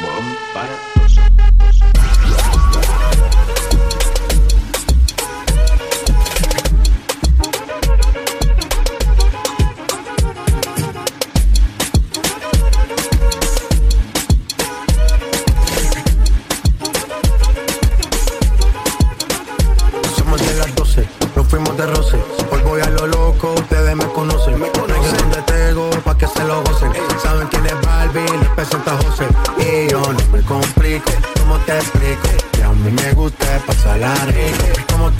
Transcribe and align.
Bomba 0.00 1.51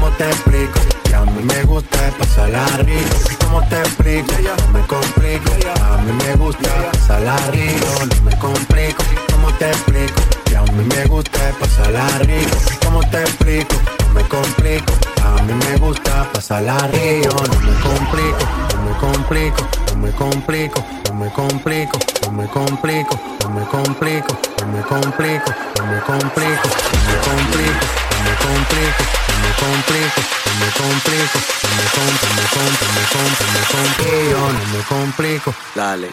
¿Cómo 0.00 0.16
te 0.16 0.24
explico? 0.24 0.80
Que 1.04 1.14
a 1.14 1.24
mí 1.24 1.42
me 1.42 1.62
gusta 1.64 1.98
pasarla 2.18 2.66
rico. 2.78 3.16
¿Cómo 3.44 3.62
te 3.68 3.78
explico? 3.80 4.32
No 4.66 4.72
me 4.72 4.86
complico. 4.86 5.50
A 5.82 5.98
mí 5.98 6.12
me 6.24 6.34
gusta 6.36 6.90
pasarla 6.92 7.36
rico. 7.48 7.86
No 8.16 8.22
me 8.22 8.38
complico, 8.38 9.02
¿cómo 9.30 9.52
te 9.54 9.68
explico? 9.68 10.20
Que 10.46 10.56
a 10.56 10.62
mí 10.62 10.84
me 10.84 11.04
gusta 11.04 11.52
pasarla 11.60 12.08
rico. 12.20 12.56
¿Cómo 12.82 13.00
te 13.10 13.20
explico? 13.20 13.76
No 14.06 14.14
me 14.14 14.22
complico. 14.22 14.92
A 15.22 15.42
mí 15.42 15.52
me 15.52 15.76
gusta 15.76 16.26
pasarla 16.32 16.78
rico. 16.88 17.36
No 17.46 17.60
me 17.60 17.80
complico 17.80 18.70
complico, 19.00 19.64
no 19.88 19.96
me 19.96 20.10
complico, 20.12 20.84
no 21.08 21.14
me 21.14 21.30
complico, 21.30 21.98
no 22.26 22.32
me 22.32 22.46
complico, 22.46 23.16
no 23.42 23.52
me 23.52 23.64
complico, 23.66 24.36
no 24.60 24.68
me 24.68 24.82
complico, 24.82 25.52
no 25.78 25.86
me 25.86 26.00
complico, 26.00 26.68
no 26.78 27.06
me 27.06 27.16
complico, 27.24 27.86
no 28.10 28.24
me 28.24 28.34
complico, 28.44 29.29
no 29.40 29.48
me 29.48 29.54
complico, 29.54 30.20
no 30.46 30.52
me 30.60 30.70
complico, 30.72 31.38
no 31.62 31.70
me 31.76 31.86
complico, 31.94 32.60
no 32.80 33.52
me 33.52 33.64
complico, 33.72 34.52
no 34.52 34.66
me 34.72 34.84
complico, 34.84 35.54
dale. 35.74 36.10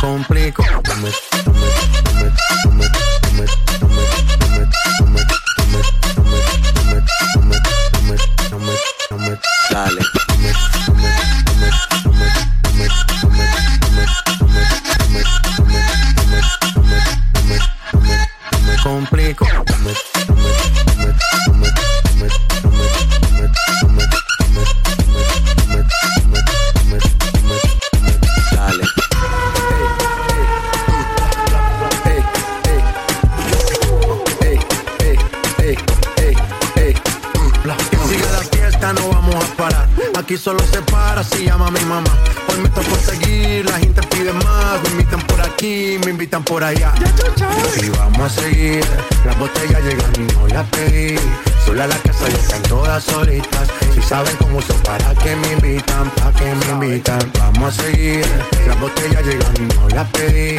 complico, 0.00 0.64
solo 0.64 1.71
llama 41.52 41.70
mi 41.70 41.84
mamá. 41.84 42.10
Hoy 42.48 42.58
me 42.60 42.70
seguir, 42.98 43.64
la 43.66 43.78
gente 43.78 44.00
pide 44.08 44.32
más. 44.32 44.82
Me 44.84 44.90
invitan 44.90 45.20
por 45.22 45.40
aquí, 45.40 45.98
me 46.04 46.10
invitan 46.10 46.42
por 46.44 46.64
allá. 46.64 46.92
Y 47.82 47.88
vamos 47.90 48.20
a 48.20 48.40
seguir, 48.40 48.84
las 49.24 49.38
botellas 49.38 49.82
llegan 49.82 50.12
y 50.16 50.32
no 50.32 50.46
las 50.48 50.66
pedí. 50.70 51.16
Sola 51.64 51.86
la 51.86 51.96
casa 51.96 52.24
y 52.30 52.34
están 52.34 52.62
todas 52.62 53.04
solitas. 53.04 53.68
Si 53.94 54.02
saben 54.02 54.34
cómo 54.36 54.62
son, 54.62 54.78
para 54.80 55.14
que 55.14 55.36
me 55.36 55.52
invitan, 55.52 56.10
para 56.16 56.32
que 56.32 56.54
me 56.54 56.86
invitan. 56.86 57.20
Vamos 57.38 57.78
a 57.78 57.82
seguir, 57.82 58.24
las 58.66 58.80
botellas 58.80 59.22
llegan 59.24 59.54
y 59.56 59.74
no 59.74 59.88
las 59.90 60.08
pedí. 60.10 60.56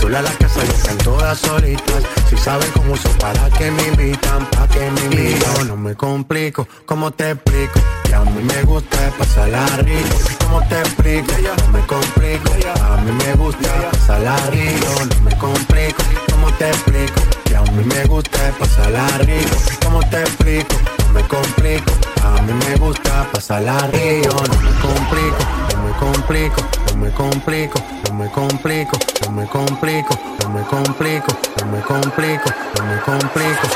Sola 0.00 0.22
la 0.22 0.32
casa 0.32 0.60
y 0.64 0.68
están 0.68 0.98
todas 0.98 1.38
solitas. 1.38 2.02
Si 2.28 2.36
saben 2.36 2.70
cómo 2.72 2.96
son, 2.96 3.12
para 3.18 3.48
que 3.50 3.70
me 3.70 3.86
invitan, 3.88 4.44
para 4.50 4.66
que 4.68 4.90
me 4.90 5.00
invitan. 5.02 5.68
No 5.68 5.76
me 5.76 5.94
complico, 5.94 6.66
¿cómo 6.84 7.10
te 7.12 7.30
explico? 7.30 7.80
Que 8.04 8.14
a 8.14 8.20
mí 8.24 8.42
me 8.42 8.62
gusta 8.64 8.98
pasarla 9.18 9.64
rico. 9.78 10.16
¿Cómo 10.44 10.60
te 10.68 10.80
explico? 10.80 11.32
No 11.58 11.72
me 11.72 11.86
complico. 11.86 12.50
A 12.82 12.96
mí 13.02 13.12
me 13.12 13.34
gusta 13.34 13.90
pasarla 13.92 14.36
rico. 14.50 14.86
No 15.14 15.20
me 15.22 15.38
complico. 15.38 16.02
¿Cómo 16.30 16.52
te 16.52 16.68
explico? 16.68 17.20
Que 17.44 17.56
a 17.56 17.62
mí 17.62 17.84
me 17.84 18.04
gusta 18.06 18.52
pasarla 18.58 19.06
rico. 19.18 19.56
¿Cómo 19.84 20.00
te 20.10 20.20
explico? 20.20 20.74
No 21.06 21.12
me 21.12 21.22
complico. 21.28 21.92
A 22.24 22.42
mí 22.42 22.52
me 22.52 22.76
gusta 22.76 23.28
pasarla 23.32 23.78
rico. 23.92 24.34
No 24.34 24.60
me 24.62 24.80
complico. 24.80 25.42
No 25.76 25.82
me 25.84 25.92
complico. 25.98 26.85
No 26.96 27.02
me 27.02 27.10
complico. 27.10 27.78
No 28.08 28.14
me 28.14 28.30
complico. 28.30 28.96
No 29.26 29.32
me 29.32 29.46
complico. 29.46 30.18
No 30.42 30.48
me 30.48 30.64
complico. 30.64 31.36
No 31.60 31.66
me 31.66 31.82
complico. 31.82 32.48
No 32.78 32.86
me 32.86 32.86
complico. 32.86 32.86
No 32.86 32.86
me 32.86 33.00
complico. 33.00 33.66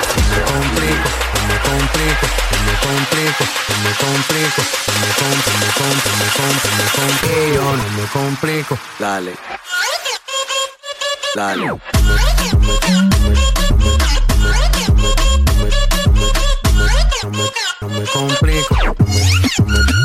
No 1.35 1.41
me 1.47 1.61
complico 1.61 2.41
me 2.65 2.73
complico, 2.77 3.43
no 3.69 3.75
me 3.77 3.77
complico, 3.77 3.77
no 3.77 3.77
me 3.77 3.89
complico, 4.01 4.81
me 4.81 5.13
complico, 5.13 6.01
me 6.11 6.29
complico, 6.31 6.69
me 6.77 6.87
complico, 6.97 7.77
no 7.77 7.89
me 7.91 8.05
complico, 8.13 8.79
dale. 8.99 9.33
Dale. 11.35 11.67
No 11.67 11.81
me 17.89 18.05
complico, 18.07 18.75
no 18.77 18.95
me, 18.97 19.21
no 19.67 20.00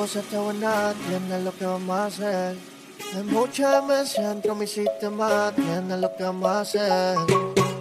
meses 0.00 0.16
la 0.16 0.20
cosa 0.20 0.20
está 0.20 0.40
buena, 0.40 0.94
tienes 1.08 1.44
lo 1.44 1.52
que 1.56 1.66
vamos 1.66 1.96
a 1.96 2.06
hacer. 2.06 2.56
Hay 3.14 3.22
muchas 3.24 3.84
meses 3.84 4.26
dentro 4.26 4.54
mi 4.54 4.66
sistema, 4.66 5.52
tienes 5.54 5.98
lo 5.98 6.16
que 6.16 6.22
vamos 6.24 6.48
a 6.48 6.60
hacer. 6.60 7.16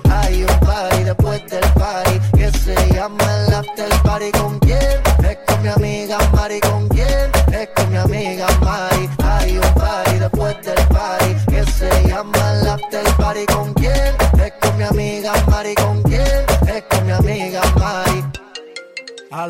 Hay 0.10 0.44
un 0.44 0.60
party 0.60 1.04
después 1.04 1.50
del 1.50 1.74
party 1.74 2.20
que 2.38 2.52
se 2.52 2.76
llama 2.94 3.24
el 3.48 3.54
after 3.54 3.90
party. 4.04 4.32
¿Con 4.32 4.60
quién? 4.60 5.00
Es 5.24 5.38
con 5.48 5.62
mi 5.62 5.70
amiga 5.70 6.18
Mari. 6.34 6.60
¿Con 6.62 6.88
quién? 6.90 7.32
Es 7.54 7.70
con 7.76 7.92
mi 7.92 7.98
amiga 7.98 8.48
Mari. 8.62 9.10
Hay 9.24 9.58
un 9.58 9.74
party 9.76 9.99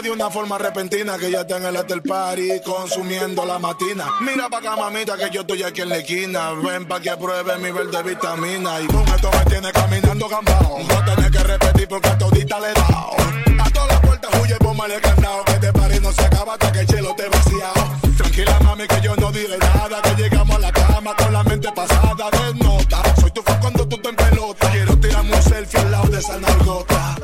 de 0.00 0.10
una 0.10 0.30
forma 0.30 0.56
repentina 0.56 1.18
que 1.18 1.30
ya 1.30 1.42
está 1.42 1.58
en 1.58 1.66
el 1.66 1.76
after 1.76 2.02
party 2.02 2.60
consumiendo 2.64 3.44
la 3.44 3.58
matina. 3.58 4.06
Mira 4.20 4.48
pa' 4.48 4.58
acá, 4.58 4.74
mamita, 4.74 5.18
que 5.18 5.28
yo 5.30 5.42
estoy 5.42 5.62
aquí 5.64 5.82
en 5.82 5.90
la 5.90 5.98
esquina. 5.98 6.52
Ven 6.52 6.86
pa' 6.86 7.00
que 7.00 7.14
pruebe 7.16 7.58
mi 7.58 7.70
verde 7.70 8.02
vitamina. 8.02 8.80
Y 8.80 8.86
con 8.86 9.06
esto 9.08 9.30
me 9.30 9.50
tiene 9.50 9.70
caminando 9.70 10.28
gambao. 10.28 10.78
No 10.78 11.04
tenés 11.04 11.30
que 11.30 11.38
repetir 11.40 11.88
porque 11.88 12.08
a 12.08 12.16
todita 12.16 12.60
le 12.60 12.70
he 12.70 12.74
dado. 12.74 13.16
A 13.60 13.70
todas 13.70 13.88
las 13.88 14.00
puertas 14.00 14.30
huye, 14.40 14.56
ponme 14.56 14.94
el 14.94 15.00
candado. 15.00 15.44
Que 15.44 15.52
te 15.54 15.72
party 15.72 16.00
no 16.00 16.12
se 16.12 16.22
acaba 16.22 16.52
hasta 16.54 16.72
que 16.72 16.80
el 16.80 16.86
chelo 16.86 17.14
te 17.14 17.28
vaciado. 17.28 17.98
Tranquila, 18.16 18.60
mami, 18.60 18.86
que 18.86 19.00
yo 19.02 19.16
no 19.16 19.30
diré 19.30 19.58
nada. 19.58 20.00
Que 20.00 20.22
llegamos 20.22 20.56
a 20.56 20.58
la 20.60 20.72
cama 20.72 21.14
con 21.16 21.32
la 21.32 21.42
mente 21.42 21.70
pasada 21.72 22.30
de 22.30 22.54
nota. 22.64 23.02
Soy 23.20 23.30
tu 23.30 23.42
fan 23.42 23.60
cuando 23.60 23.86
tú 23.86 23.98
te 23.98 24.08
en 24.08 24.16
pelota. 24.16 24.70
Quiero 24.70 24.96
tirarme 24.98 25.36
un 25.36 25.42
selfie 25.42 25.80
al 25.80 25.90
lado 25.90 26.06
de 26.06 26.18
esa 26.18 26.38
nalgota. 26.38 27.16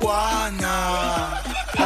Juana. 0.00 1.49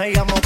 Me 0.00 0.10
llamo 0.12 0.39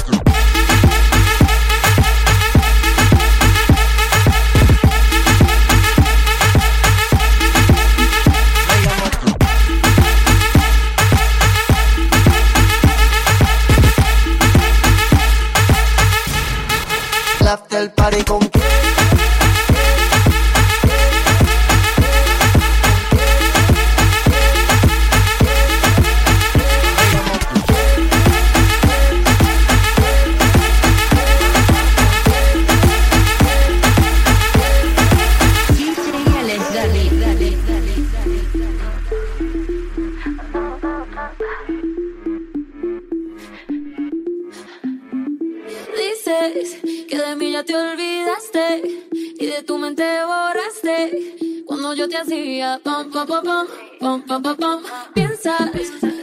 que 46.53 47.17
de 47.17 47.35
mí 47.35 47.51
ya 47.51 47.63
te 47.63 47.75
olvidaste 47.75 49.01
y 49.11 49.45
de 49.47 49.63
tu 49.63 49.77
mente 49.79 50.03
borraste 50.25 51.35
cuando 51.65 51.95
yo 51.95 52.07
te 52.07 52.17
hacía 52.17 52.79
pom 52.83 53.09
pom 53.09 53.25
pom 53.25 53.67
pom 53.99 54.43
pom 54.43 54.55
pom 54.55 54.83
piensas 55.13 55.71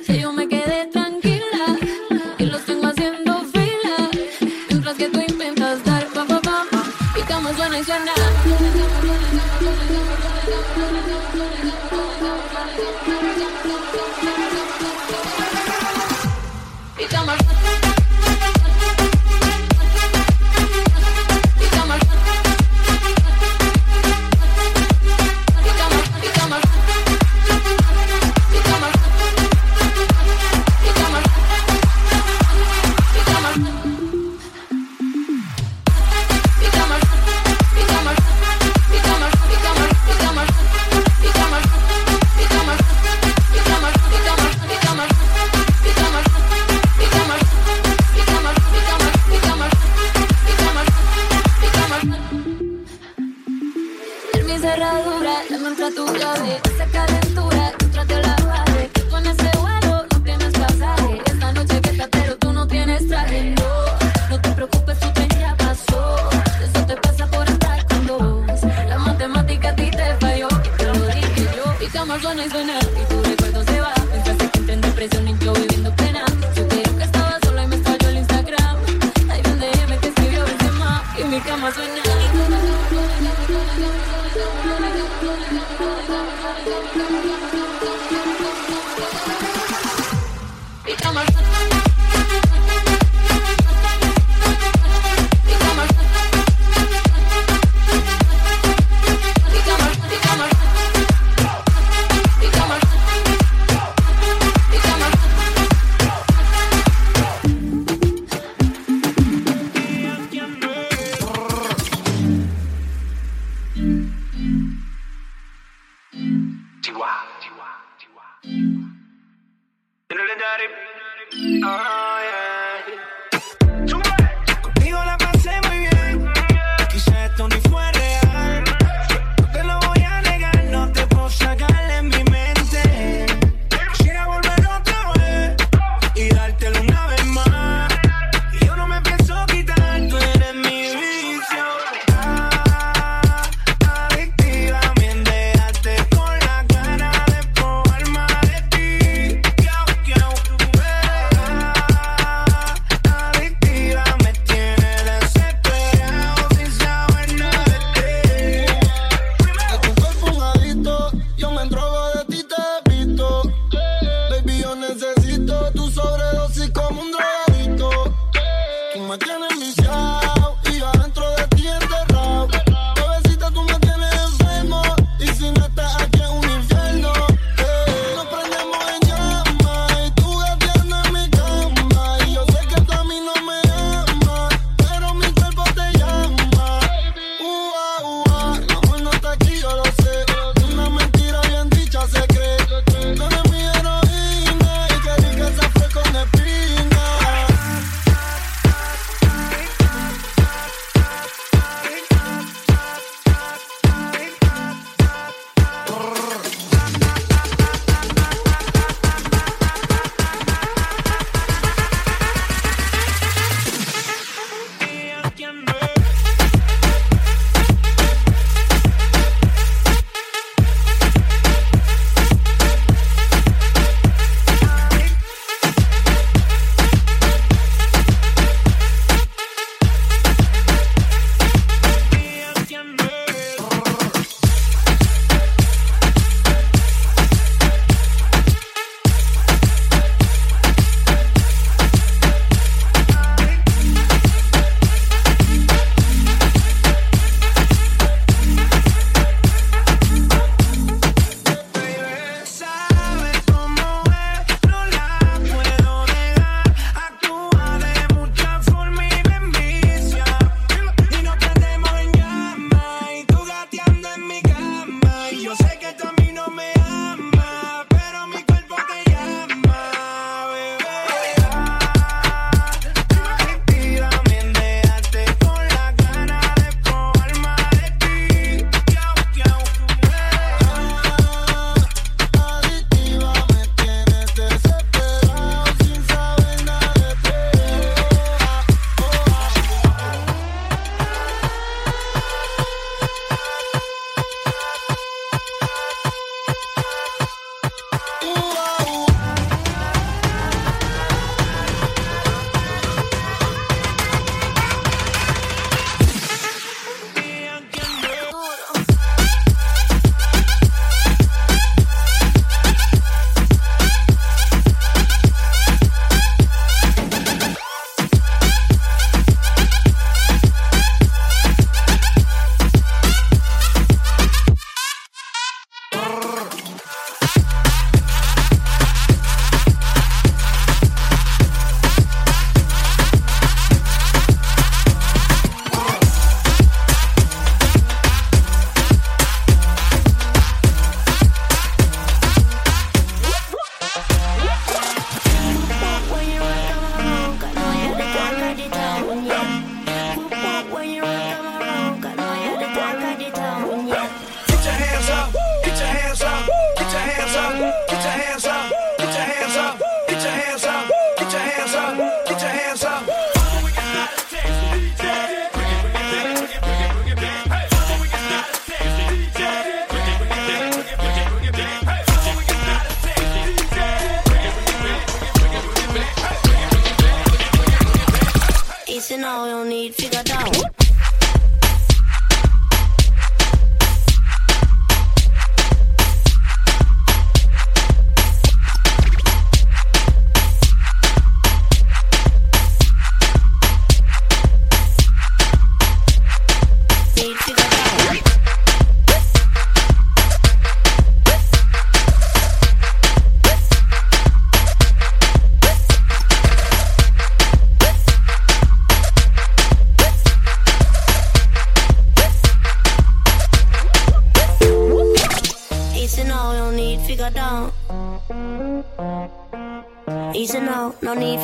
que 0.07 0.21
yo 0.21 0.33
me 0.33 0.47
quedé 0.47 0.87
tranquila 0.87 1.77
y 2.39 2.45
los 2.45 2.65
tengo 2.65 2.87
haciendo 2.87 3.41
fila 3.53 4.11
mientras 4.69 4.97
que 4.97 5.09
tú 5.09 5.21
intentas 5.21 5.85
dar 5.85 6.07
pom 6.09 6.29
pom 6.29 6.41
pom 6.41 6.83
y 7.17 7.23
como 7.23 7.53
suena 7.55 7.79
y 7.81 7.85
suena 7.85 8.82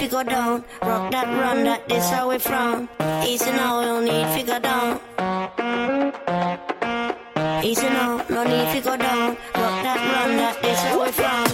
go 0.09 0.23
down. 0.23 0.64
Rock 0.83 1.11
that 1.12 1.27
run 1.27 1.64
that 1.64 1.88
this 1.88 2.09
how 2.11 2.31
we 2.31 2.38
from. 2.38 2.88
Easy 3.27 3.51
now, 3.51 3.81
no 3.81 4.01
need 4.01 4.29
to 4.38 4.47
go 4.47 4.59
down. 4.59 5.01
Easy 7.62 7.88
now, 7.88 8.25
no 8.31 8.44
need 8.44 8.73
to 8.75 8.81
go 8.81 8.97
down. 8.97 9.37
Rock 9.55 9.77
that 9.85 9.99
run 10.12 10.37
that 10.37 10.62
this 10.62 10.81
how 10.81 11.05
we 11.05 11.12
from. 11.12 11.48